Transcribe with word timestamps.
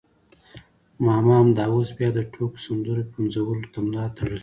ماما 1.05 1.33
همدا 1.41 1.63
اوس 1.73 1.89
بیا 1.97 2.09
د 2.15 2.19
ټوکو 2.33 2.57
سندرو 2.65 3.09
پنځولو 3.13 3.69
ته 3.73 3.77
ملا 3.85 4.05
تړلې. 4.15 4.39